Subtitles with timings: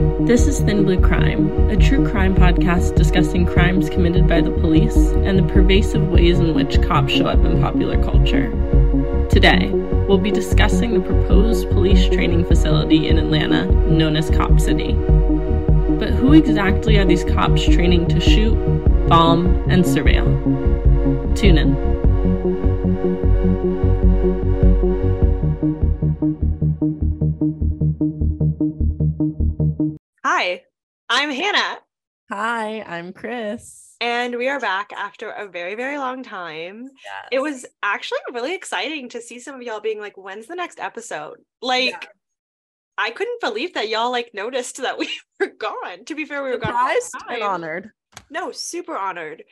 [0.00, 4.96] This is Thin Blue Crime, a true crime podcast discussing crimes committed by the police
[4.96, 8.50] and the pervasive ways in which cops show up in popular culture.
[9.28, 9.68] Today,
[10.08, 14.92] we'll be discussing the proposed police training facility in Atlanta known as Cop City.
[14.94, 18.56] But who exactly are these cops training to shoot,
[19.06, 21.36] bomb, and surveil?
[21.36, 21.89] Tune in.
[31.12, 31.78] I'm Hannah.
[32.30, 33.96] Hi, I'm Chris.
[34.00, 36.84] And we are back after a very, very long time.
[36.84, 37.28] Yes.
[37.32, 40.78] It was actually really exciting to see some of y'all being like, when's the next
[40.78, 41.38] episode?
[41.60, 41.98] Like, Yeah.
[42.96, 45.08] I couldn't believe that y'all like noticed that we
[45.40, 46.04] were gone.
[46.04, 47.34] To be fair, we were surprised gone.
[47.34, 47.90] and honored.
[48.30, 49.42] No, super honored.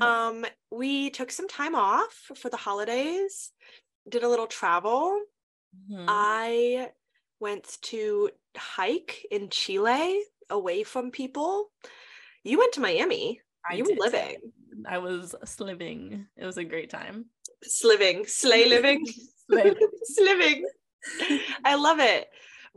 [0.00, 3.50] Um, we took some time off for the holidays,
[4.08, 5.20] did a little travel.
[5.90, 6.04] Mhm.
[6.06, 6.90] I
[7.40, 11.70] went to hike in Chile away from people.
[12.44, 13.40] You went to Miami.
[13.68, 14.36] I you were living.
[14.86, 16.26] I was sliving.
[16.36, 17.26] It was a great time.
[17.62, 19.04] Sliving, slay living,
[19.50, 19.74] Slay
[20.04, 20.64] sliving.
[21.64, 22.28] I love it.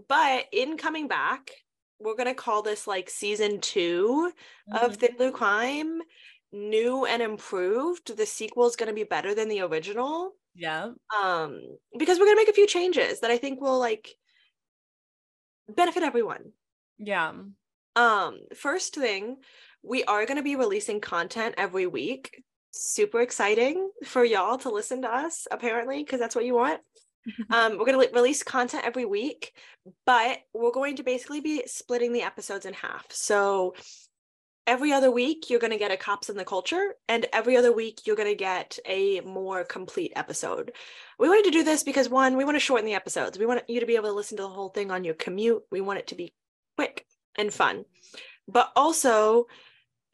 [0.08, 1.52] But in coming back,
[2.00, 4.31] we're gonna call this like season 2
[4.73, 4.97] of Mhm.
[4.97, 6.02] Thin Blue Crime,
[6.52, 8.16] new and improved.
[8.17, 10.33] The sequel is gonna be better than the original.
[10.56, 10.91] yeah.
[11.22, 11.61] Um,
[11.97, 14.16] because we're gonna make a few changes that I think will like
[15.69, 16.52] benefit everyone.
[16.97, 17.33] Yeah.
[17.95, 19.38] Um, first thing,
[19.84, 22.44] we are going to be releasing content every week.
[22.72, 26.81] Super exciting for y'all to listen to us, apparently, because that's what you want.
[27.52, 29.53] Um, we're going to release content every week,
[30.08, 33.06] but we're going to basically be splitting the episodes in half.
[33.12, 33.75] So
[34.66, 37.72] every other week, you're going to get a Cops in the Culture, and every other
[37.72, 40.72] week, you're going to get a more complete episode.
[41.19, 43.38] We wanted to do this because one, we want to shorten the episodes.
[43.38, 45.62] We want you to be able to listen to the whole thing on your commute.
[45.69, 46.34] We want it to be
[46.75, 47.06] quick
[47.38, 47.86] and fun.
[48.48, 49.48] But also,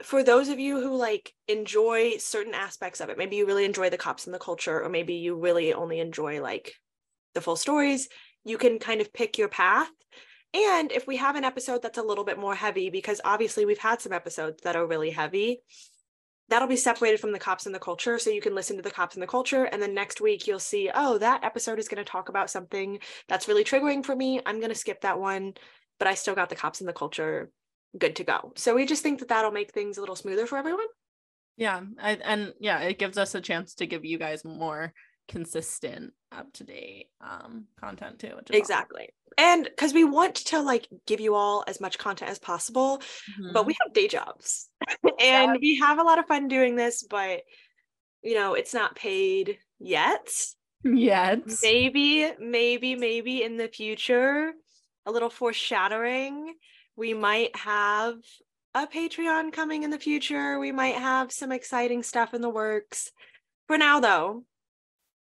[0.03, 3.89] for those of you who like enjoy certain aspects of it, maybe you really enjoy
[3.89, 6.73] the cops and the culture, or maybe you really only enjoy like
[7.33, 8.09] the full stories,
[8.43, 9.89] you can kind of pick your path.
[10.53, 13.77] And if we have an episode that's a little bit more heavy, because obviously we've
[13.77, 15.59] had some episodes that are really heavy,
[16.49, 18.17] that'll be separated from the cops and the culture.
[18.17, 19.65] So you can listen to the cops and the culture.
[19.65, 22.99] And then next week you'll see, oh, that episode is going to talk about something
[23.27, 24.39] that's really triggering for me.
[24.45, 25.55] I'm going to skip that one,
[25.99, 27.51] but I still got the cops and the culture
[27.97, 28.53] good to go.
[28.55, 30.85] So we just think that that'll make things a little smoother for everyone.
[31.55, 31.81] Yeah.
[31.99, 34.93] I, and yeah, it gives us a chance to give you guys more
[35.27, 38.27] consistent, up to date um content too.
[38.35, 38.59] Which is awesome.
[38.59, 39.09] Exactly.
[39.37, 43.01] And because we want to like give you all as much content as possible,
[43.53, 43.65] but Mhm.
[43.67, 44.69] we have day jobs
[45.21, 47.41] and we have a lot of fun doing this, but
[48.21, 50.27] you know, it's not paid yet.
[50.83, 51.41] Yet.
[51.63, 54.53] Maybe, maybe, maybe in the future,
[55.07, 56.53] a little foreshadowing,
[56.97, 58.17] we might have
[58.75, 60.59] a Patreon coming in the future.
[60.59, 63.11] We might have some exciting stuff in the works.
[63.67, 64.43] For now, though,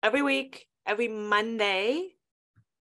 [0.02, 2.10] every week, every Monday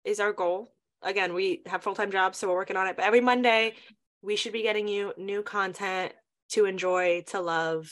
[0.03, 0.73] is our goal.
[1.01, 2.97] Again, we have full time jobs, so we're working on it.
[2.97, 3.75] But every Monday,
[4.21, 6.11] we should be getting you new content
[6.49, 7.89] to enjoy, to love,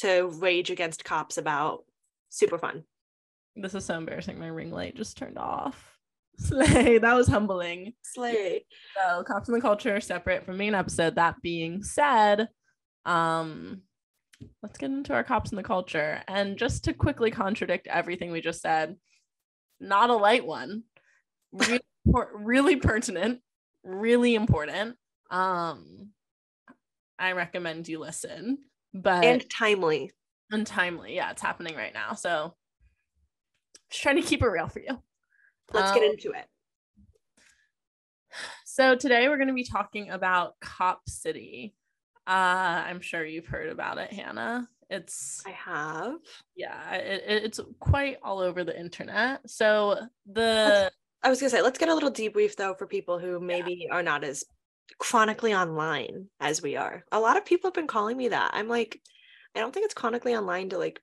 [0.00, 1.84] to rage against cops about.
[2.28, 2.84] Super fun.
[3.54, 4.38] This is so embarrassing.
[4.38, 5.95] My ring light just turned off.
[6.38, 6.98] Slay.
[6.98, 7.94] That was humbling.
[8.02, 8.64] Slay.
[8.96, 11.14] So cops and the culture are separate from main episode.
[11.16, 12.48] That being said,
[13.04, 13.82] um,
[14.62, 16.22] let's get into our cops and the culture.
[16.28, 18.96] And just to quickly contradict everything we just said,
[19.80, 20.82] not a light one.
[21.52, 21.80] Really,
[22.34, 23.40] really pertinent,
[23.82, 24.96] really important.
[25.30, 26.10] Um,
[27.18, 28.58] I recommend you listen,
[28.92, 30.12] but And timely.
[30.50, 31.14] untimely.
[31.14, 32.12] Yeah, it's happening right now.
[32.14, 32.54] So
[33.90, 35.02] just trying to keep it real for you.
[35.72, 36.46] Let's get Um, into it.
[38.64, 41.74] So today we're going to be talking about Cop City.
[42.26, 44.68] Uh, I'm sure you've heard about it, Hannah.
[44.90, 46.14] It's I have.
[46.54, 49.48] yeah, it, it- it's quite all over the internet.
[49.50, 50.90] So the
[51.22, 54.02] I was gonna say, let's get a little debrief though for people who maybe are
[54.02, 54.44] not as
[54.98, 57.04] chronically online as we are.
[57.10, 58.52] A lot of people have been calling me that.
[58.54, 59.00] I'm like,
[59.56, 61.00] I don't think it's chronically online to like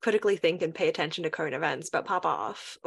[0.00, 2.78] critically think and pay attention to current events, but pop off.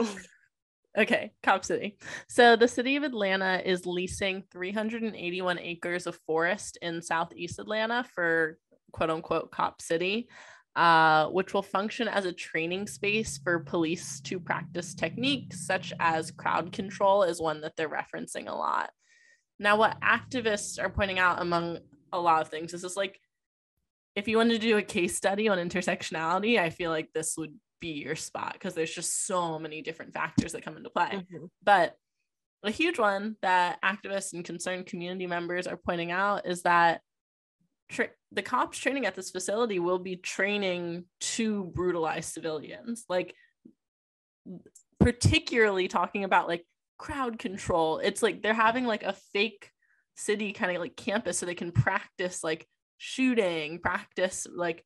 [0.97, 1.97] okay, Cop City.
[2.27, 8.57] So the city of Atlanta is leasing 381 acres of forest in southeast Atlanta for
[8.91, 10.27] quote unquote Cop City.
[10.75, 16.31] Uh, which will function as a training space for police to practice techniques such as
[16.31, 18.89] crowd control, is one that they're referencing a lot.
[19.57, 21.79] Now, what activists are pointing out among
[22.11, 23.21] a lot of things is this like,
[24.17, 27.53] if you wanted to do a case study on intersectionality, I feel like this would
[27.79, 31.25] be your spot because there's just so many different factors that come into play.
[31.31, 31.49] Mhm.
[31.63, 31.95] But
[32.63, 37.01] a huge one that activists and concerned community members are pointing out is that
[37.89, 43.35] tra- the cops training at this facility will be training to brutalize civilians like
[44.99, 46.65] particularly talking about like
[46.97, 49.69] crowd control it's like they're having like a fake
[50.15, 52.67] city kind of like campus so they can practice like
[52.97, 54.83] shooting practice like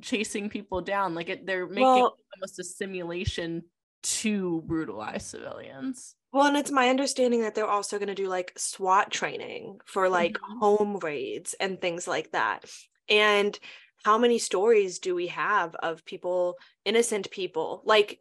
[0.00, 3.62] chasing people down like it, they're making well, almost a simulation
[4.02, 8.54] to brutalize civilians well, and it's my understanding that they're also going to do like
[8.56, 10.58] SWAT training for like mm-hmm.
[10.60, 12.64] home raids and things like that.
[13.08, 13.56] And
[14.02, 16.56] how many stories do we have of people,
[16.86, 17.82] innocent people?
[17.84, 18.20] Like,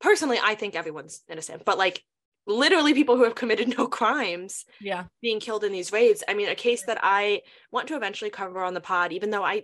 [0.00, 2.04] personally, I think everyone's innocent, but like
[2.46, 6.48] literally people who have committed no crimes yeah being killed in these raids i mean
[6.48, 9.62] a case that i want to eventually cover on the pod even though i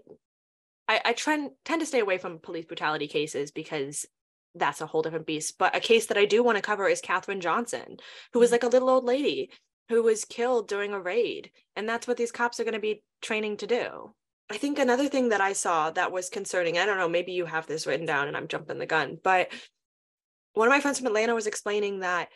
[0.89, 4.07] i, I trend, tend to stay away from police brutality cases because
[4.55, 5.59] that's a whole different beast.
[5.59, 7.97] But a case that I do want to cover is Kathryn Johnston,
[8.33, 8.55] who was mm-hmm.
[8.55, 9.51] like a little old lady
[9.89, 11.51] who was killed during a raid.
[11.77, 14.15] And that's what these cops are going to be training to do.
[14.51, 17.47] I think another thing that I saw that was concerning, I don't know, maybe you
[17.47, 19.51] have this written down and I'm jumping the gun, but
[20.53, 22.29] one of my friends from Atlanta was explaining that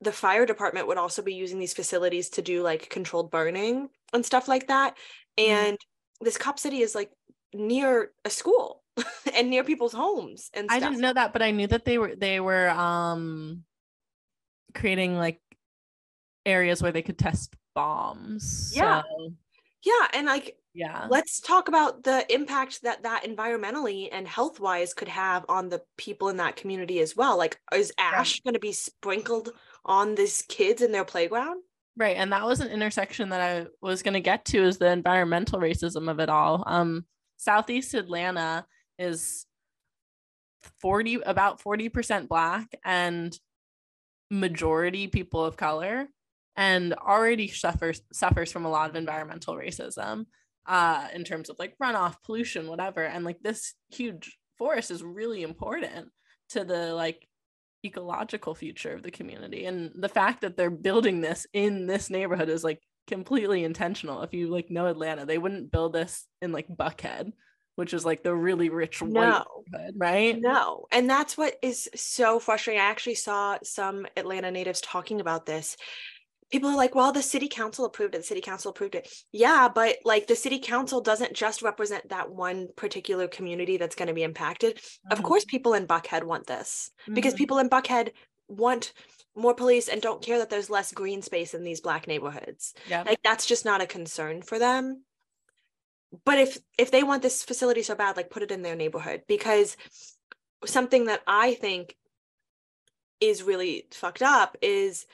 [0.00, 4.24] the fire department would also be using these facilities to do like controlled burning and
[4.24, 4.96] stuff like that.
[5.38, 5.52] Mm-hmm.
[5.52, 6.24] And mm.
[6.24, 7.10] this cop city is like
[7.52, 8.82] near a school
[9.36, 10.76] and near people's homes and stuff.
[10.76, 13.64] I didn't know that, but I knew that they were they were um
[14.74, 15.40] creating like
[16.46, 18.72] areas where they could test bombs.
[18.74, 19.02] Yeah.
[19.02, 19.32] So.
[19.82, 21.08] Yeah, and like yeah.
[21.10, 26.28] Let's talk about the impact that that environmentally and health-wise could have on the people
[26.28, 27.36] in that community as well.
[27.36, 28.44] Like is ash right.
[28.44, 29.50] going to be sprinkled
[29.84, 31.62] on these kids in their playground?
[31.96, 34.90] Right, and that was an intersection that I was going to get to is the
[34.90, 36.62] environmental racism of it all.
[36.66, 37.04] Um
[37.40, 38.66] Southeast Atlanta
[38.98, 39.46] is
[40.80, 43.36] 40 about 40% black and
[44.30, 46.06] majority people of color
[46.54, 50.26] and already suffers suffers from a lot of environmental racism
[50.66, 53.02] uh in terms of like runoff pollution whatever.
[53.02, 56.08] And like this huge forest is really important
[56.50, 57.26] to the like
[57.86, 59.64] ecological future of the community.
[59.64, 64.32] And the fact that they're building this in this neighborhood is like completely intentional if
[64.32, 67.32] you like know atlanta they wouldn't build this in like buckhead
[67.80, 69.44] which is like the really rich white no.
[69.96, 70.38] right?
[70.38, 70.84] No.
[70.92, 72.78] And that's what is so frustrating.
[72.78, 75.78] I actually saw some Atlanta natives talking about this.
[76.52, 78.18] People are like, well, the city council approved it.
[78.18, 79.08] The city council approved it.
[79.32, 84.08] Yeah, but like the city council doesn't just represent that one particular community that's going
[84.08, 84.76] to be impacted.
[84.76, 85.12] Mm-hmm.
[85.12, 87.14] Of course, people in Buckhead want this mm-hmm.
[87.14, 88.10] because people in Buckhead
[88.50, 88.92] want
[89.36, 92.74] more police and don't care that there's less green space in these black neighborhoods.
[92.88, 93.04] Yeah.
[93.06, 95.04] Like that's just not a concern for them
[96.24, 99.22] but if if they want this facility so bad like put it in their neighborhood
[99.28, 99.76] because
[100.64, 101.96] something that i think
[103.20, 105.06] is really fucked up is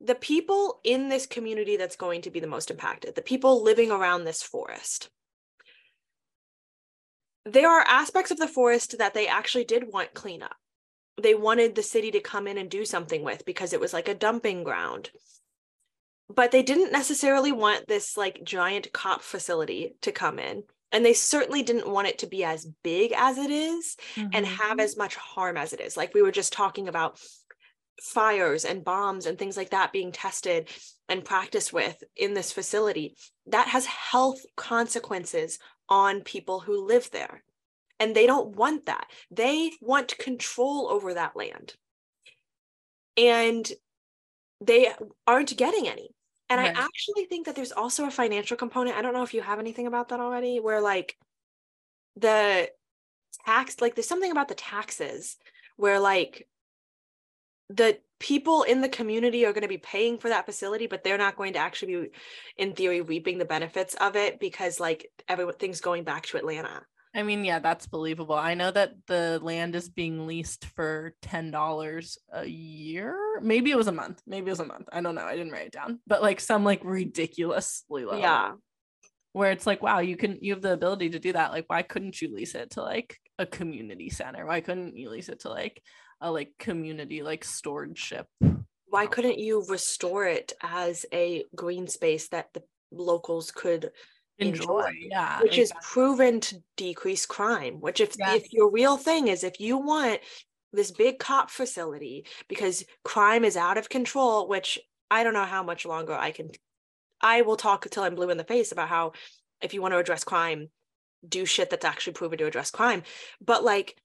[0.00, 3.90] the people in this community that's going to be the most impacted the people living
[3.90, 5.10] around this forest
[7.46, 10.56] there are aspects of the forest that they actually did want cleanup
[11.20, 14.08] they wanted the city to come in and do something with because it was like
[14.08, 15.10] a dumping ground
[16.34, 20.62] but they didn't necessarily want this like giant cop facility to come in
[20.92, 24.28] and they certainly didn't want it to be as big as it is mm-hmm.
[24.32, 24.80] and have mm-hmm.
[24.80, 27.18] as much harm as it is like we were just talking about
[28.02, 30.68] fires and bombs and things like that being tested
[31.08, 33.14] and practiced with in this facility
[33.46, 37.42] that has health consequences on people who live there
[38.00, 41.74] and they don't want that they want control over that land
[43.16, 43.70] and
[44.60, 44.92] they
[45.26, 46.10] aren't getting any.
[46.48, 46.76] And right.
[46.76, 48.96] I actually think that there's also a financial component.
[48.96, 51.16] I don't know if you have anything about that already, where like
[52.16, 52.68] the
[53.46, 55.36] tax, like there's something about the taxes
[55.76, 56.46] where like
[57.70, 61.18] the people in the community are going to be paying for that facility, but they're
[61.18, 62.08] not going to actually be,
[62.56, 66.82] in theory, reaping the benefits of it because like everything's going back to Atlanta.
[67.14, 68.34] I mean, yeah, that's believable.
[68.34, 73.16] I know that the land is being leased for $10 a year.
[73.40, 74.20] Maybe it was a month.
[74.26, 74.88] Maybe it was a month.
[74.92, 75.24] I don't know.
[75.24, 76.00] I didn't write it down.
[76.08, 78.18] But like some like ridiculously low.
[78.18, 78.54] Yeah.
[79.32, 81.52] Where it's like, wow, you can you have the ability to do that.
[81.52, 84.44] Like, why couldn't you lease it to like a community center?
[84.46, 85.80] Why couldn't you lease it to like
[86.20, 88.26] a like community like storage ship?
[88.86, 93.90] Why couldn't you restore it as a green space that the locals could
[94.38, 95.62] enjoy, enjoy yeah which exactly.
[95.62, 98.42] is proven to decrease crime which if yes.
[98.42, 100.20] if your real thing is if you want
[100.72, 104.78] this big cop facility because crime is out of control which
[105.10, 106.50] i don't know how much longer i can
[107.20, 109.12] i will talk until i'm blue in the face about how
[109.60, 110.68] if you want to address crime
[111.26, 113.04] do shit that's actually proven to address crime
[113.40, 113.96] but like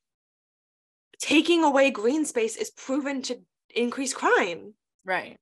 [1.20, 3.36] taking away green space is proven to
[3.76, 4.74] increase crime
[5.06, 5.38] right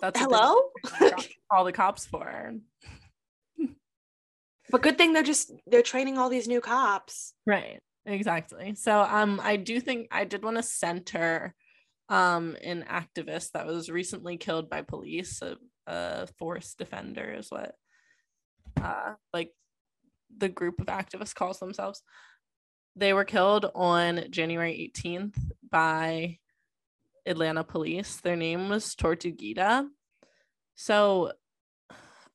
[0.00, 0.70] That's Hello?
[1.50, 2.54] call the cops for.
[4.70, 7.34] But good thing they're just they're training all these new cops.
[7.46, 7.80] Right.
[8.06, 8.74] Exactly.
[8.74, 11.54] So um I do think I did want to center
[12.08, 17.74] um an activist that was recently killed by police, a, a forest defender is what
[18.82, 19.52] uh like
[20.36, 22.02] the group of activists calls themselves.
[22.96, 25.36] They were killed on January 18th
[25.70, 26.38] by
[27.26, 28.16] Atlanta police.
[28.16, 29.86] Their name was Tortuguita.
[30.74, 31.32] So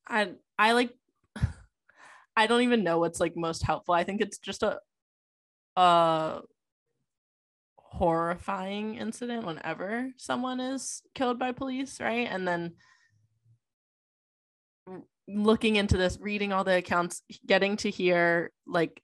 [0.07, 0.91] I I like
[2.35, 3.93] I don't even know what's like most helpful.
[3.93, 4.79] I think it's just a
[5.77, 6.41] a
[7.77, 12.27] horrifying incident whenever someone is killed by police, right?
[12.29, 12.73] And then
[15.27, 19.01] looking into this, reading all the accounts, getting to hear like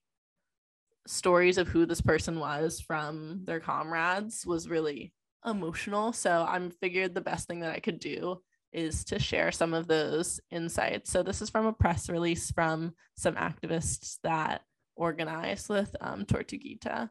[1.07, 5.13] stories of who this person was from their comrades was really
[5.45, 6.13] emotional.
[6.13, 9.87] So I'm figured the best thing that I could do is to share some of
[9.87, 11.11] those insights.
[11.11, 14.61] So this is from a press release from some activists that
[14.95, 17.09] organized with um, Tortuguita.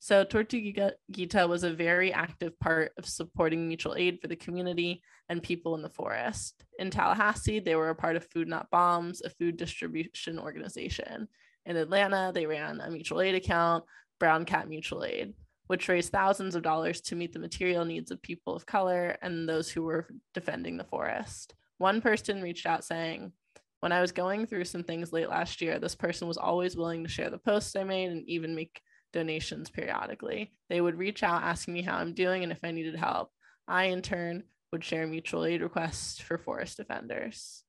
[0.00, 5.42] So Tortuguita was a very active part of supporting mutual aid for the community and
[5.42, 6.64] people in the forest.
[6.78, 11.28] In Tallahassee, they were a part of Food Not Bombs, a food distribution organization.
[11.66, 13.84] In Atlanta, they ran a mutual aid account,
[14.20, 15.34] Brown Cat Mutual Aid
[15.68, 19.48] which raised thousands of dollars to meet the material needs of people of color and
[19.48, 21.54] those who were defending the forest.
[21.76, 23.32] One person reached out saying,
[23.80, 27.04] When I was going through some things late last year, this person was always willing
[27.04, 28.80] to share the posts I made and even make
[29.12, 30.52] donations periodically.
[30.68, 33.30] They would reach out asking me how I'm doing and if I needed help.
[33.66, 37.62] I, in turn, would share mutual aid requests for forest defenders.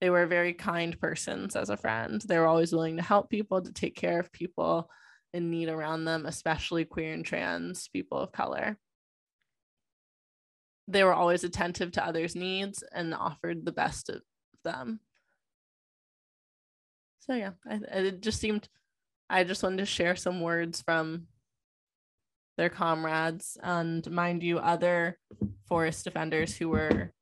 [0.00, 2.20] They were very kind persons as a friend.
[2.20, 4.90] They were always willing to help people, to take care of people,
[5.36, 8.78] in need around them, especially queer and trans people of color.
[10.88, 14.22] They were always attentive to others' needs and offered the best of
[14.64, 15.00] them.
[17.20, 18.68] So, yeah, I, it just seemed,
[19.28, 21.26] I just wanted to share some words from
[22.56, 25.18] their comrades and, mind you, other
[25.68, 27.12] forest defenders who were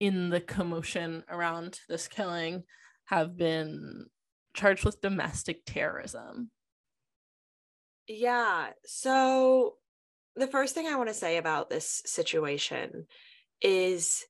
[0.00, 2.64] in the commotion around this killing
[3.04, 4.06] have been
[4.58, 6.50] charged with domestic terrorism.
[8.06, 8.70] Yeah.
[8.84, 9.74] So
[10.36, 13.06] the first thing I want to say about this situation
[13.62, 14.24] is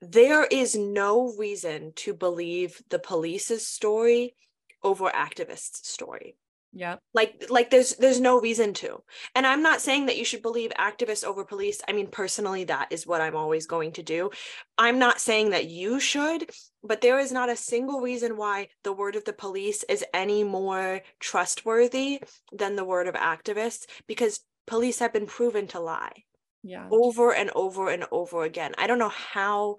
[0.00, 4.34] there is no reason to believe the police's story
[4.82, 6.36] over activists' story.
[6.72, 6.96] Yeah.
[7.14, 9.02] Like like there's there's no reason to.
[9.34, 11.80] And I'm not saying that you should believe activists over police.
[11.88, 14.30] I mean personally that is what I'm always going to do.
[14.76, 16.50] I'm not saying that you should,
[16.82, 20.44] but there is not a single reason why the word of the police is any
[20.44, 22.20] more trustworthy
[22.52, 26.24] than the word of activists because police have been proven to lie.
[26.62, 26.86] Yeah.
[26.90, 28.74] Over and over and over again.
[28.76, 29.76] I don't know how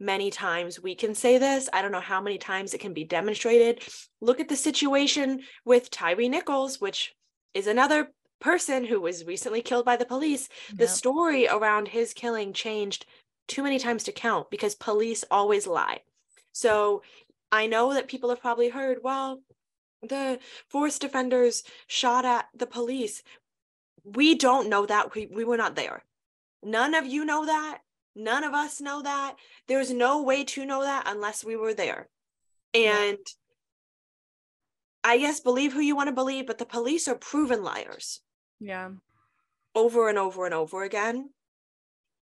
[0.00, 1.68] many times we can say this.
[1.72, 3.82] I don't know how many times it can be demonstrated.
[4.20, 7.14] Look at the situation with Tyre Nichols, which
[7.54, 10.48] is another person who was recently killed by the police.
[10.70, 10.78] Yep.
[10.78, 13.04] The story around his killing changed
[13.46, 16.00] too many times to count because police always lie.
[16.52, 17.02] So
[17.52, 19.42] I know that people have probably heard, well,
[20.02, 20.38] the
[20.68, 23.22] forest defenders shot at the police.
[24.04, 25.14] We don't know that.
[25.14, 26.02] We, we were not there.
[26.62, 27.80] None of you know that.
[28.16, 29.36] None of us know that.
[29.68, 32.08] There's no way to know that unless we were there.
[32.74, 33.34] And yeah.
[35.04, 38.20] I guess believe who you want to believe, but the police are proven liars.
[38.58, 38.90] Yeah.
[39.74, 41.30] Over and over and over again.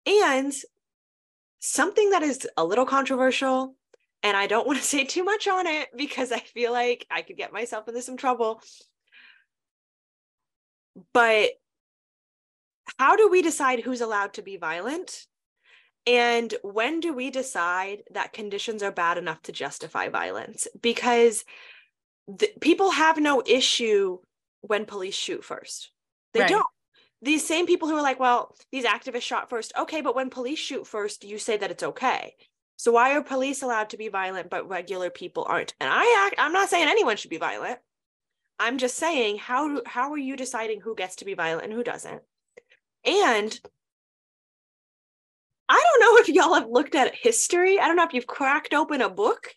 [0.06, 0.52] And
[1.60, 3.74] something that is a little controversial,
[4.22, 7.22] and I don't want to say too much on it because I feel like I
[7.22, 8.60] could get myself into some trouble.
[11.14, 11.50] But
[12.98, 15.26] how do we decide who's allowed to be violent?
[16.06, 20.66] And when do we decide that conditions are bad enough to justify violence?
[20.80, 21.44] Because
[22.38, 24.18] th- people have no issue
[24.62, 25.90] when police shoot first.
[26.34, 26.48] They right.
[26.48, 26.66] don't.
[27.20, 29.72] These same people who are like, well, these activists shot first.
[29.78, 32.34] Okay, but when police shoot first, you say that it's okay.
[32.76, 35.72] So why are police allowed to be violent but regular people aren't?
[35.78, 37.78] And I act, I'm not saying anyone should be violent.
[38.58, 41.84] I'm just saying how how are you deciding who gets to be violent and who
[41.84, 42.22] doesn't?
[43.04, 43.60] And
[45.72, 47.80] I don't know if y'all have looked at history.
[47.80, 49.54] I don't know if you've cracked open a book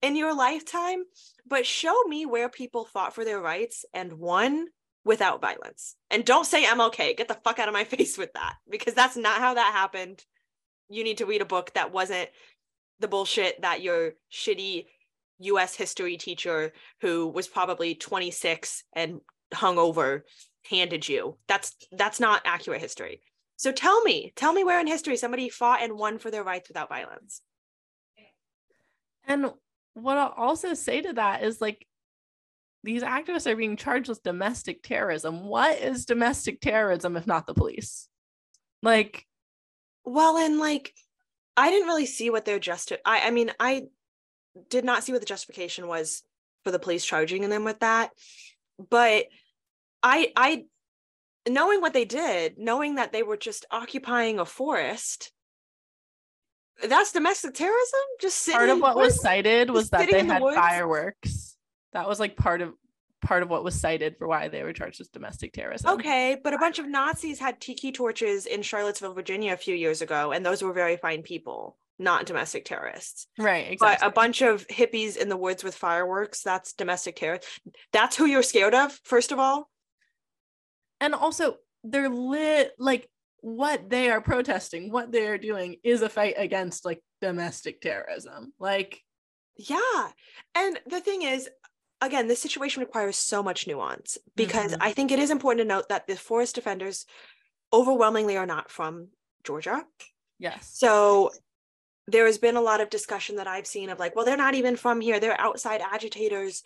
[0.00, 1.02] in your lifetime,
[1.44, 4.68] but show me where people fought for their rights and won
[5.04, 5.96] without violence.
[6.08, 7.16] And don't say MLK.
[7.16, 10.24] Get the fuck out of my face with that because that's not how that happened.
[10.88, 12.28] You need to read a book that wasn't
[13.00, 14.86] the bullshit that your shitty
[15.40, 19.20] US history teacher who was probably 26 and
[19.52, 20.20] hungover
[20.70, 21.38] handed you.
[21.48, 23.20] That's that's not accurate history.
[23.56, 26.68] So tell me, tell me where in history somebody fought and won for their rights
[26.68, 27.40] without violence.
[29.26, 29.50] And
[29.94, 31.86] what I'll also say to that is like
[32.84, 35.46] these activists are being charged with domestic terrorism.
[35.46, 38.08] What is domestic terrorism if not the police?
[38.82, 39.26] Like,
[40.04, 40.94] well, and like,
[41.56, 42.92] I didn't really see what their just.
[43.04, 43.84] I, I mean, I
[44.68, 46.22] did not see what the justification was
[46.62, 48.10] for the police charging them with that,
[48.90, 49.26] but
[50.02, 50.64] I, I,
[51.48, 55.32] knowing what they did, knowing that they were just occupying a forest,
[56.86, 58.00] that's domestic terrorism.
[58.20, 61.56] Just part of what was cited was that they had fireworks.
[61.92, 62.74] That was like part of
[63.22, 65.90] part of what was cited for why they were charged with domestic terrorism.
[65.94, 70.02] Okay, but a bunch of Nazis had tiki torches in Charlottesville, Virginia a few years
[70.02, 73.26] ago, and those were very fine people, not domestic terrorists.
[73.38, 73.96] Right, exactly.
[74.00, 77.40] But a bunch of hippies in the woods with fireworks, that's domestic terror.
[77.92, 79.70] That's who you're scared of, first of all.
[81.00, 83.08] And also, they're lit like
[83.40, 88.52] what they are protesting, what they are doing is a fight against like domestic terrorism.
[88.58, 89.02] Like,
[89.56, 90.08] yeah.
[90.54, 91.48] And the thing is,
[92.00, 94.82] again, this situation requires so much nuance because mm-hmm.
[94.82, 97.06] I think it is important to note that the forest defenders
[97.72, 99.08] overwhelmingly are not from
[99.44, 99.84] Georgia.
[100.38, 100.68] Yes.
[100.72, 101.30] So
[102.08, 104.54] there has been a lot of discussion that I've seen of like, well, they're not
[104.54, 106.62] even from here, they're outside agitators.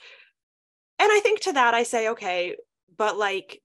[0.99, 2.57] And I think to that, I say, okay,
[2.97, 3.63] but like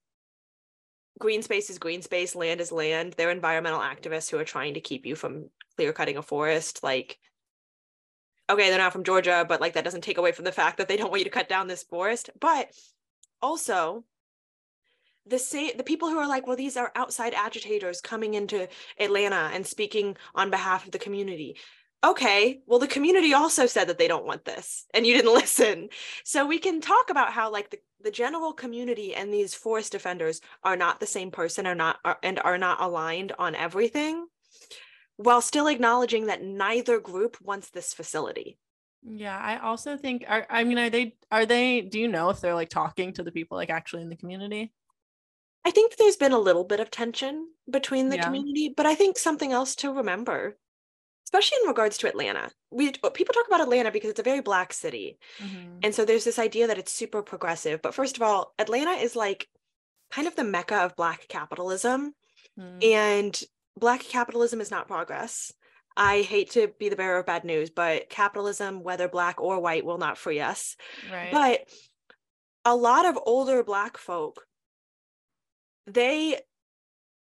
[1.20, 3.14] green space is green space, land is land.
[3.14, 6.84] They're environmental activists who are trying to keep you from clear cutting a forest.
[6.84, 7.18] Like,
[8.50, 10.88] okay, they're not from Georgia, but like that doesn't take away from the fact that
[10.88, 12.30] they don't want you to cut down this forest.
[12.40, 12.70] But
[13.42, 14.04] also,
[15.28, 18.68] the same the people who are like, well, these are outside agitators coming into
[19.00, 21.58] Atlanta and speaking on behalf of the community.
[22.06, 25.90] Okay, well, the community also said that they don't want this, and you didn't listen.
[26.24, 30.40] So we can talk about how like the, the general community and these forest defenders
[30.64, 34.28] are not the same person, are not are, and are not aligned on everything
[35.18, 38.58] while still acknowledging that neither group wants this facility.
[39.08, 42.42] Yeah, I also think are I mean are they are they do you know if
[42.42, 44.74] they're like talking to the people like actually in the community?
[45.64, 48.26] I think there's been a little bit of tension between the yeah.
[48.26, 50.58] community, but I think something else to remember,
[51.26, 52.50] especially in regards to Atlanta.
[52.72, 55.18] We people talk about Atlanta because it's a very black city.
[55.40, 55.80] Mm-hmm.
[55.84, 59.16] And so there's this idea that it's super progressive, but first of all, Atlanta is
[59.16, 59.48] like
[60.12, 62.14] kind of the mecca of black capitalism.
[62.60, 62.84] Mm.
[62.84, 63.44] And
[63.78, 65.52] Black capitalism is not progress.
[65.98, 69.86] I hate to be the bearer of bad news, but capitalism, whether Black or white,
[69.86, 70.76] will not free us.
[71.12, 71.32] Right.
[71.32, 71.62] But
[72.64, 74.46] a lot of older Black folk,
[75.88, 76.40] they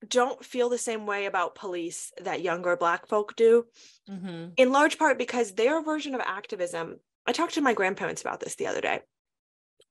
[0.07, 3.67] don't feel the same way about police that younger Black folk do,
[4.09, 4.51] mm-hmm.
[4.57, 7.01] in large part because their version of activism.
[7.27, 9.01] I talked to my grandparents about this the other day.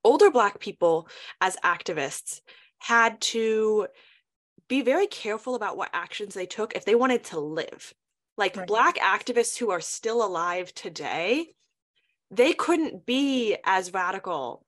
[0.03, 1.07] Older Black people,
[1.41, 2.41] as activists,
[2.79, 3.87] had to
[4.67, 7.93] be very careful about what actions they took if they wanted to live.
[8.37, 8.67] Like right.
[8.67, 11.53] Black activists who are still alive today,
[12.31, 14.65] they couldn't be as radical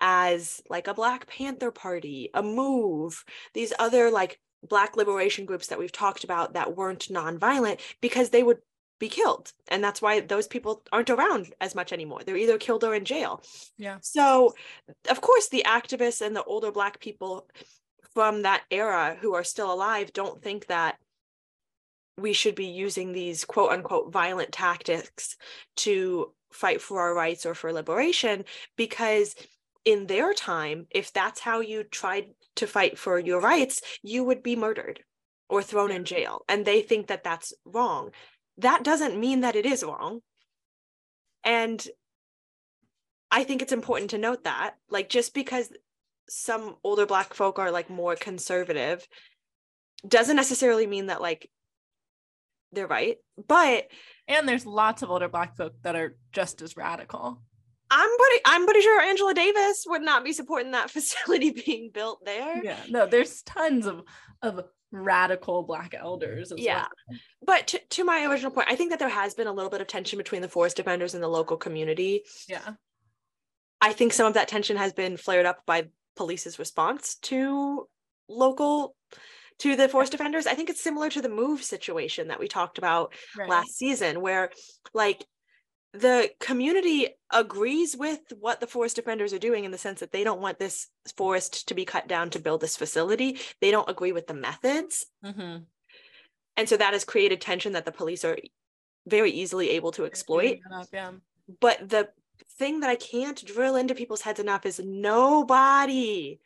[0.00, 3.24] as like a Black Panther Party, a MOVE,
[3.54, 8.42] these other like Black liberation groups that we've talked about that weren't nonviolent because they
[8.42, 8.58] would
[8.98, 9.52] be killed.
[9.68, 12.20] And that's why those people aren't around as much anymore.
[12.24, 13.42] They're either killed or in jail.
[13.76, 13.98] Yeah.
[14.00, 14.54] So,
[15.10, 17.48] of course, the activists and the older Black people
[18.14, 20.96] from that era who are still alive don't think that
[22.16, 25.36] we should be using these quote unquote violent tactics
[25.76, 28.44] to fight for our rights or for liberation
[28.76, 29.34] because
[29.84, 34.42] in their time if that's how you tried to fight for your rights you would
[34.42, 35.00] be murdered
[35.48, 38.10] or thrown in jail and they think that that's wrong.
[38.58, 40.20] That doesn't mean that it is wrong.
[41.44, 41.86] And
[43.32, 45.72] i think it's important to note that like just because
[46.28, 49.04] some older black folk are like more conservative
[50.06, 51.50] doesn't necessarily mean that like
[52.70, 53.16] they're right
[53.48, 53.88] but
[54.28, 57.42] and there's lots of older black folk that are just as radical
[57.92, 62.24] i'm pretty i'm pretty sure angela davis would not be supporting that facility being built
[62.24, 64.02] there yeah no there's tons of
[64.40, 67.18] of radical black elders yeah well.
[67.46, 69.80] but to, to my original point i think that there has been a little bit
[69.80, 72.72] of tension between the forest defenders and the local community yeah
[73.80, 77.86] i think some of that tension has been flared up by police's response to
[78.28, 78.94] local
[79.58, 82.76] to the forest defenders i think it's similar to the move situation that we talked
[82.76, 83.48] about right.
[83.48, 84.50] last season where
[84.92, 85.24] like
[85.92, 90.24] the community agrees with what the forest defenders are doing in the sense that they
[90.24, 94.12] don't want this forest to be cut down to build this facility they don't agree
[94.12, 95.58] with the methods mm-hmm.
[96.56, 98.38] and so that has created tension that the police are
[99.06, 100.58] very easily able to exploit
[100.92, 101.10] yeah.
[101.60, 102.08] but the
[102.58, 106.40] thing that I can't drill into people's heads enough is nobody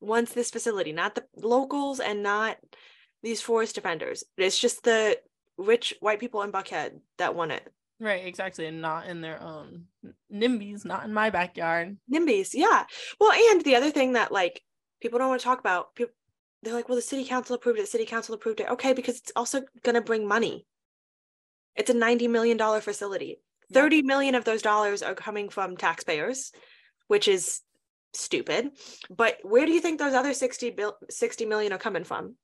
[0.00, 2.58] wants this facility, not the locals and not
[3.22, 4.24] these forest defenders.
[4.36, 5.18] It's just the
[5.56, 7.72] rich white people in Buckhead that want it.
[8.04, 8.66] Right, exactly.
[8.66, 9.86] And not in their own
[10.30, 11.96] NIMBYs, not in my backyard.
[12.12, 12.84] NIMBYs, yeah.
[13.18, 14.60] Well, and the other thing that like
[15.00, 16.12] people don't want to talk about, people,
[16.62, 18.68] they're like, well, the city council approved it, city council approved it.
[18.68, 20.66] Okay, because it's also going to bring money.
[21.76, 23.40] It's a $90 million facility.
[23.70, 23.80] Yeah.
[23.80, 26.52] 30 million of those dollars are coming from taxpayers,
[27.08, 27.62] which is
[28.12, 28.72] stupid.
[29.08, 32.36] But where do you think those other 60, bil- 60 million are coming from?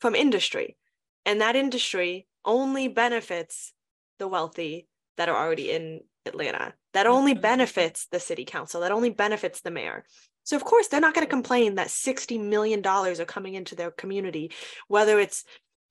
[0.00, 0.76] From industry.
[1.24, 3.72] And that industry only benefits
[4.18, 4.86] the wealthy
[5.18, 6.72] that are already in Atlanta.
[6.94, 8.80] That only benefits the city council.
[8.80, 10.04] That only benefits the mayor.
[10.44, 13.74] So of course they're not going to complain that 60 million dollars are coming into
[13.74, 14.50] their community
[14.86, 15.44] whether it's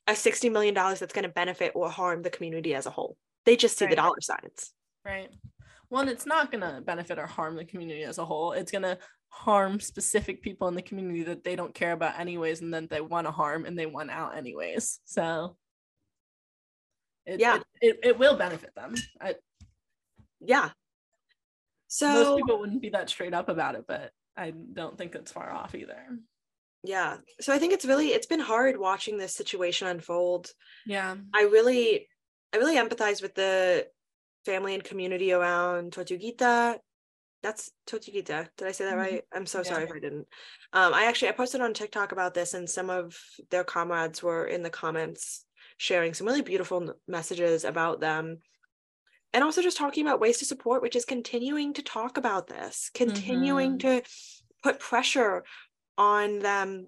[0.07, 3.17] a 60 million dollars that's going to benefit or harm the community as a whole.
[3.45, 3.91] They just see right.
[3.91, 4.73] the dollar signs.
[5.05, 5.29] Right.
[5.89, 8.53] Well, and it's not going to benefit or harm the community as a whole.
[8.53, 8.97] It's going to
[9.29, 13.01] harm specific people in the community that they don't care about anyways and then they
[13.01, 14.99] want to harm and they want out anyways.
[15.05, 15.55] So
[17.27, 18.95] it, yeah, it, it, it will benefit them.
[19.21, 19.35] I,
[20.39, 20.69] yeah.
[21.87, 25.31] So most people wouldn't be that straight up about it, but I don't think it's
[25.31, 25.97] far off either.
[26.83, 27.17] Yeah.
[27.41, 30.51] So I think it's really it's been hard watching this situation unfold.
[30.85, 31.15] Yeah.
[31.33, 32.07] I really
[32.53, 33.87] I really empathize with the
[34.45, 36.77] family and community around Tortuguita.
[37.43, 38.47] That's Tortuguita.
[38.57, 38.99] Did I say that mm-hmm.
[38.99, 39.23] right?
[39.33, 39.63] I'm so yeah.
[39.63, 40.27] sorry if I didn't.
[40.73, 43.17] Um, I actually I posted on TikTok about this, and some of
[43.51, 45.45] their comrades were in the comments
[45.77, 48.39] sharing some really beautiful messages about them.
[49.33, 52.89] And also just talking about ways to support which is continuing to talk about this
[52.93, 53.99] continuing mm-hmm.
[53.99, 54.03] to
[54.63, 55.43] put pressure
[55.97, 56.87] on them.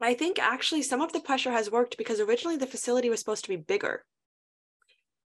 [0.00, 3.44] I think actually some of the pressure has worked because originally the facility was supposed
[3.44, 4.04] to be bigger.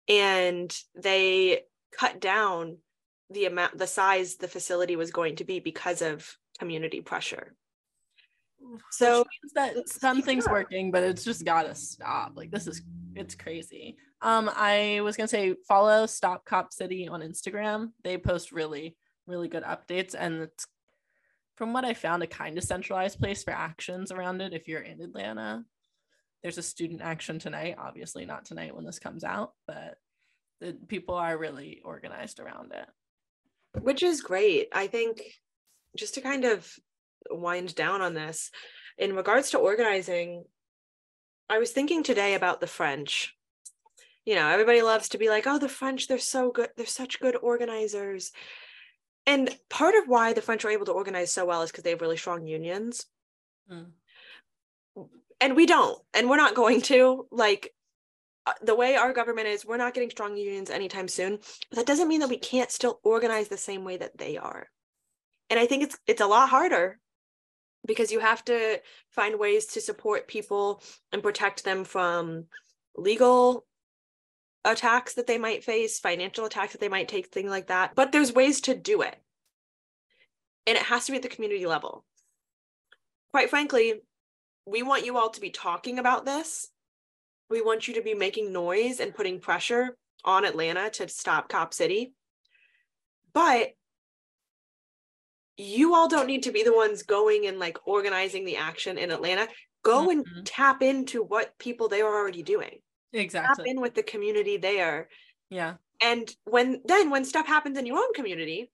[0.09, 1.63] And they
[1.99, 2.79] cut down
[3.31, 7.55] the amount the size the facility was going to be because of community pressure
[8.91, 12.33] so that something's working, but it's just gotta stop.
[12.37, 12.83] Like this is
[13.15, 13.97] it's crazy.
[14.21, 17.93] Um, I was gonna say follow Stop Cop City on Instagram.
[18.05, 18.97] They post really,
[19.27, 20.67] really good updates, and it's
[21.57, 24.55] from what I found a kind of centralized place for actions around it.
[24.55, 25.65] If you're in Atlanta,
[26.43, 27.77] there's a student action tonight.
[27.79, 29.97] Obviously, not tonight when this comes out, but
[30.61, 34.69] the people are really organized around it, which is great.
[34.73, 35.23] I think
[35.97, 36.73] just to kind of
[37.31, 38.51] wind down on this.
[38.99, 40.45] In regards to organizing
[41.49, 43.37] i was thinking today about the french.
[44.25, 47.21] You know everybody loves to be like oh the french they're so good they're such
[47.21, 48.33] good organizers.
[49.27, 51.91] And part of why the french are able to organize so well is because they
[51.91, 53.07] have really strong unions.
[53.71, 53.93] Mm.
[55.41, 57.73] and we don't and we're not going to like
[58.45, 61.39] uh, the way our government is we're not getting strong unions anytime soon
[61.71, 64.69] but that doesn't mean that we can't still organize the same way that they are.
[65.51, 66.99] And i think it's it's a lot harder
[67.87, 72.45] because you have to find ways to support people and protect them from
[72.97, 73.65] legal
[74.65, 77.95] attacks that they might face, financial attacks that they might take, things like that.
[77.95, 79.17] But there's ways to do it.
[80.67, 82.05] And it has to be at the community level.
[83.33, 84.03] Quite frankly,
[84.67, 86.69] we want you all to be talking about this.
[87.51, 91.75] We want you to be making noise and putting pressure on Atlanta to stop Cop
[91.75, 92.15] City.
[93.35, 93.73] But
[95.63, 99.11] you all don't need to be the ones going and like organizing the action in
[99.11, 99.49] Atlanta.
[99.83, 100.21] Go mm-hmm.
[100.37, 102.79] and tap into what people they are already doing.
[103.13, 103.65] Exactly.
[103.65, 105.09] Tap in with the community there.
[105.51, 105.75] Yeah.
[106.01, 108.71] And when then when stuff happens in your own community,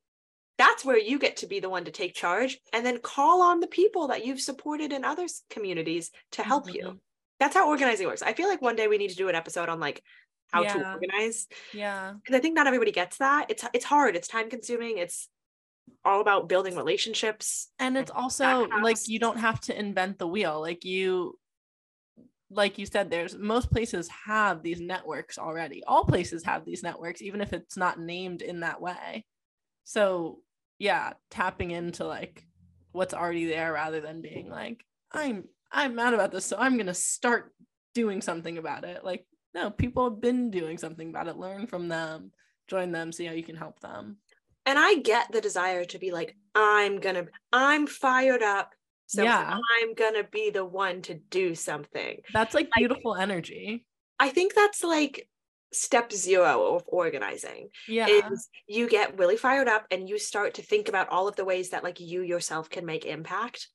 [0.56, 3.60] that's where you get to be the one to take charge and then call on
[3.60, 6.76] the people that you've supported in other communities to help mm-hmm.
[6.76, 7.00] you.
[7.38, 8.22] That's how organizing works.
[8.22, 10.02] I feel like one day we need to do an episode on like
[10.52, 10.72] how yeah.
[10.74, 11.46] to organize.
[11.72, 12.14] Yeah.
[12.14, 13.46] Because I think not everybody gets that.
[13.50, 14.16] It's it's hard.
[14.16, 14.98] It's time consuming.
[14.98, 15.28] It's
[16.04, 20.60] all about building relationships and it's also like you don't have to invent the wheel.
[20.60, 21.38] Like you
[22.50, 25.82] like you said there's most places have these networks already.
[25.84, 29.24] All places have these networks even if it's not named in that way.
[29.84, 30.40] So
[30.78, 32.44] yeah tapping into like
[32.92, 36.86] what's already there rather than being like i'm i'm mad about this so i'm going
[36.86, 37.52] to start
[37.94, 39.04] doing something about it.
[39.04, 41.36] Like no people have been doing something about it.
[41.36, 42.30] Learn from them
[42.68, 44.18] join them see how you can help them
[44.68, 48.74] and I get the desire to be like, I'm gonna, I'm fired up.
[49.06, 49.58] So yeah.
[49.80, 52.20] I'm gonna be the one to do something.
[52.34, 53.86] That's like beautiful energy.
[54.20, 55.26] I think that's like
[55.72, 57.70] step zero of organizing.
[57.88, 58.08] Yeah.
[58.08, 61.46] Is you get really fired up and you start to think about all of the
[61.46, 63.68] ways that like you yourself can make impact.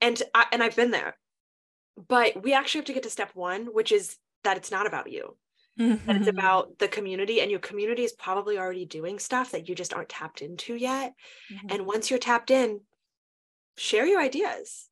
[0.00, 1.16] And I, and I've been there.
[2.06, 5.10] But we actually have to get to step one, which is that it's not about
[5.10, 5.36] you
[5.78, 6.08] mm-hmm.
[6.08, 9.74] and it's about the community and your community is probably already doing stuff that you
[9.74, 11.12] just aren't tapped into yet
[11.52, 11.66] mm-hmm.
[11.70, 12.80] and once you're tapped in
[13.76, 14.88] share your ideas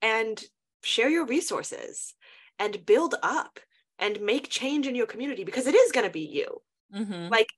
[0.00, 0.42] and
[0.82, 2.14] share your resources
[2.58, 3.58] and build up
[3.98, 6.60] and make change in your community because it is going to be you.
[6.94, 7.30] Mhm.
[7.30, 7.48] Like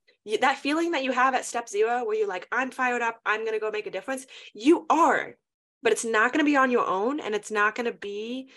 [0.41, 3.41] that feeling that you have at step zero where you're like, I'm fired up, I'm
[3.41, 4.27] going to go make a difference.
[4.55, 5.37] You are,
[5.83, 8.51] but it's not going to be on your own and it's not going to be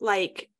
[0.00, 0.50] like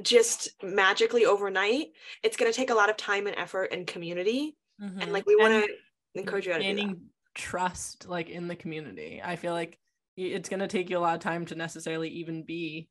[0.00, 1.88] just magically overnight.
[2.22, 4.56] It's going to take a lot of time and effort and community.
[4.80, 5.02] Mhm.
[5.02, 5.74] And like we want to
[6.14, 6.96] encourage you to
[7.34, 9.20] trust like in the community.
[9.22, 9.78] I feel like
[10.16, 12.88] it's going to take you a lot of time to necessarily even be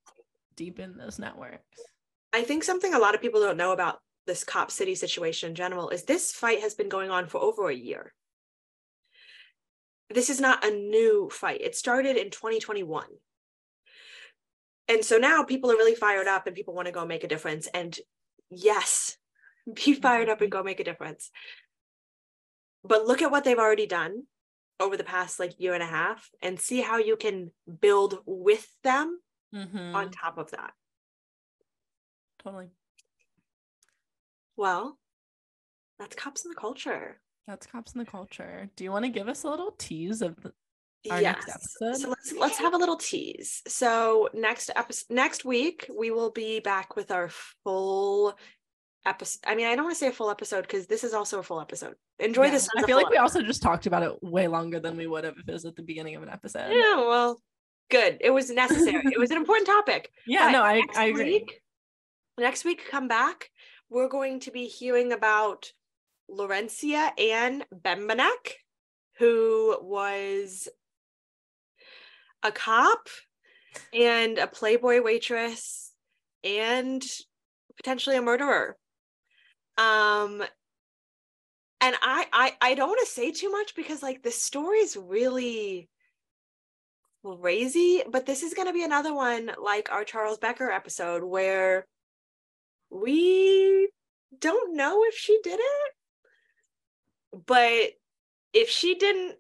[0.55, 1.79] deep in those networks.
[2.33, 5.55] I think something a lot of people don't know about this Cop City situation in
[5.55, 8.13] general is this fight has been going on for over a year.
[10.09, 11.61] This is not a new fight.
[11.61, 13.05] It started in 2021.
[14.91, 17.27] And so now people are really fired up and people want to go make a
[17.29, 17.67] difference.
[17.73, 17.97] And
[18.49, 19.15] yes,
[19.73, 21.31] be fired up and go make a difference.
[22.83, 24.23] But look at what they've already done
[24.81, 28.67] over the past like year and a half and see how you can build with
[28.83, 29.21] them
[29.53, 29.93] Mhm.
[29.95, 30.73] on top of that.
[32.43, 32.71] totally.
[34.57, 34.97] Well,
[35.99, 37.21] that's cops in the culture.
[37.45, 38.71] That's cops in the culture.
[38.75, 40.51] Do you want to give us a little tease of
[41.09, 41.95] our next episode?
[42.01, 43.61] So let's let's have a little tease.
[43.67, 47.29] So next episode next week we will be back with our
[47.63, 48.37] full
[49.05, 49.39] episode.
[49.47, 51.43] I mean, I don't want to say a full episode because this is also a
[51.43, 51.95] full episode.
[52.19, 52.69] Enjoy Yeah, this.
[52.77, 55.35] I feel like we also just talked about it way longer than we would have
[55.39, 56.59] if it was at the beginning of an episode.
[56.59, 56.77] episode.
[56.77, 57.41] Yeah, well,
[57.89, 58.17] good.
[58.21, 59.01] It was necessary.
[59.11, 60.11] it was an important topic.
[60.27, 61.23] Yeah, But no, I, I agree.
[61.25, 61.61] Week,
[62.37, 63.49] next week, come back.
[63.89, 65.71] We're going to be hearing about
[66.29, 68.53] Lawrencia Ann Bembenek,
[69.17, 70.69] who was
[72.43, 73.07] a cop
[73.93, 75.91] and a Playboy waitress
[76.43, 77.03] and
[77.77, 78.77] potentially a murderer.
[79.77, 80.43] Um,
[81.79, 85.89] and I, I, I don't want to say too much because like the story's really
[87.23, 91.85] crazy, but this is going to be another one like our Charles Becker episode where
[92.89, 93.89] we
[94.37, 95.93] don't know if she did it,
[97.45, 97.91] but
[98.53, 99.37] if she didn't,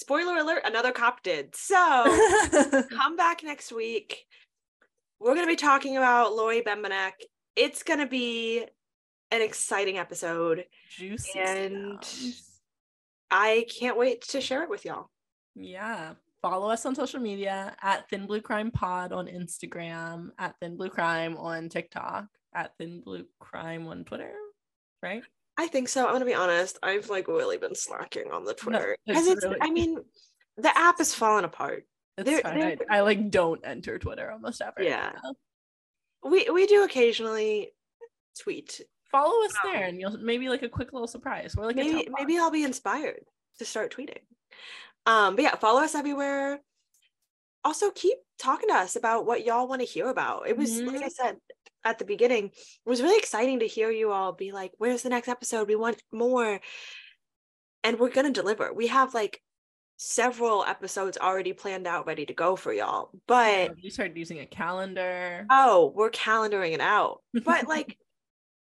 [0.00, 1.54] spoiler alert, another cop did.
[1.54, 1.74] So
[2.90, 4.24] come back next week.
[5.20, 7.12] We're going to be talking about Laurie Bembenek.
[7.54, 8.64] It's going to be
[9.30, 10.64] an exciting episode.
[10.96, 11.38] Juicy.
[11.38, 12.46] And- sounds.
[13.30, 15.08] I can't wait to share it with y'all.
[15.54, 16.14] Yeah.
[16.42, 20.88] Follow us on social media at Thin Blue Crime Pod on Instagram, at Thin Blue
[20.88, 24.32] Crime on TikTok, at Thin Blue Crime on Twitter,
[25.02, 25.22] right?
[25.60, 26.06] I think so.
[26.06, 26.78] I'm gonna be honest.
[26.82, 29.44] I've like really been slacking on the Twitter because it's.
[29.44, 29.98] really- I mean,
[30.56, 31.86] the app is falling apart.
[32.16, 32.78] It's There- fine.
[32.88, 34.82] I, I like don't enter Twitter almost ever.
[34.82, 35.12] Yeah.
[36.24, 37.72] We we do occasionally
[38.38, 38.80] tweet.
[39.12, 41.54] Follow us Um, there and you'll maybe like a quick little surprise.
[41.54, 43.20] We're like Maybe maybe I'll be inspired
[43.58, 44.22] to start tweeting.
[45.04, 46.60] Um, but yeah, follow us everywhere.
[47.64, 50.48] Also, keep talking to us about what y'all want to hear about.
[50.48, 51.36] It was like I said
[51.84, 55.08] at the beginning, it was really exciting to hear you all be like, "Where's the
[55.10, 55.68] next episode?
[55.68, 56.60] We want more,"
[57.84, 58.72] and we're gonna deliver.
[58.72, 59.42] We have like
[59.98, 63.12] several episodes already planned out, ready to go for y'all.
[63.26, 65.50] But you started using a calendar.
[65.50, 67.22] oh, we're calendaring it out.
[67.44, 67.96] But like,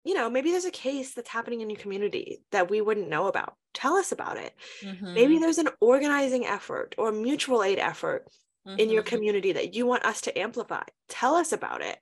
[0.06, 3.28] you know, maybe there's a case that's happening in your community that we wouldn't know
[3.28, 3.56] about.
[3.74, 4.54] Tell us about it.
[5.16, 8.28] Maybe Mhm, there's an organizing effort or mutual aid effort
[8.78, 9.08] in your mhm.
[9.08, 10.84] community that you want us to amplify.
[11.10, 12.00] Tell us about it.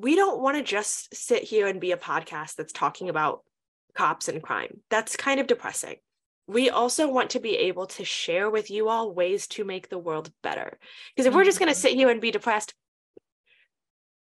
[0.00, 3.42] We don't want to just sit here and be a podcast that's talking about
[3.94, 4.80] cops and crime.
[4.90, 5.96] That's kind of depressing.
[6.46, 9.98] We also want to be able to share with you all ways to make the
[9.98, 10.78] world better.
[11.14, 11.80] Because if we're just going to Mhm.
[11.80, 12.74] sit here and be depressed,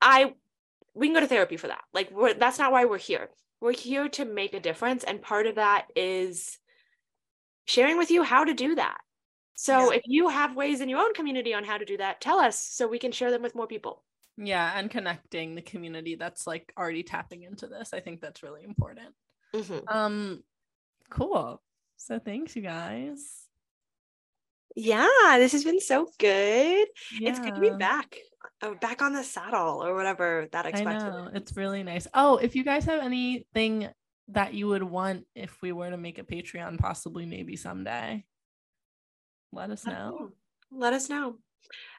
[0.02, 0.34] I
[0.96, 1.84] we can go to therapy for that.
[1.94, 3.30] Like we're that's not why we're here.
[3.60, 6.58] We're here to make a difference and part of that is
[7.66, 8.98] sharing with you how to do that.
[9.56, 9.98] So Yeah.
[9.98, 12.60] if you have ways in your own community on how to do that, tell us
[12.60, 14.04] so we can share them with more people.
[14.42, 17.94] Yeah, and connecting the community that's like already tapping into this.
[17.94, 19.10] I think that's really important.
[19.88, 20.44] Um
[21.10, 21.62] cool.
[21.98, 23.46] So thanks you guys.
[24.76, 26.88] Yeah, this has been so good.
[27.20, 28.16] It's good to be back,
[28.62, 32.08] uh, back on the saddle or whatever that I know it's really nice.
[32.14, 33.90] Oh, if you guys have anything
[34.30, 38.24] that you would want if we were to make a Patreon, possibly maybe someday,
[39.52, 40.10] let us Let us know.
[40.12, 40.30] know.
[40.72, 41.36] Let us know.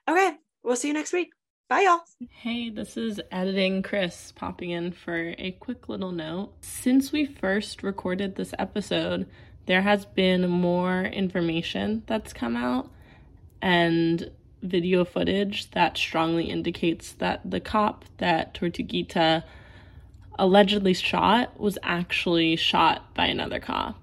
[0.08, 1.32] Okay, we'll see you next week.
[1.70, 2.00] Bye, y'all.
[2.30, 6.50] Hey, this is editing Chris popping in for a quick little note.
[6.62, 9.28] Since we first recorded this episode,
[9.66, 12.90] there has been more information that's come out
[13.62, 14.32] and
[14.64, 19.44] video footage that strongly indicates that the cop that Tortuguita
[20.40, 23.96] allegedly shot was actually shot by another cop.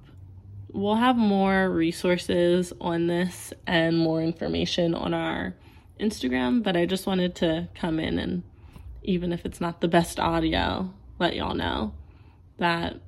[0.72, 5.54] We'll have more resources on this and more information on our
[6.00, 8.44] Instagram, but I just wanted to come in and
[9.04, 11.94] even if it's not the best audio, let y'all know
[12.58, 13.00] that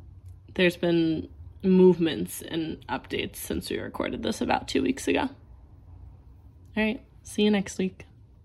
[0.56, 1.28] there's been
[1.62, 5.30] movements and updates since we recorded this about two weeks ago.
[6.78, 8.06] All right, see you next week.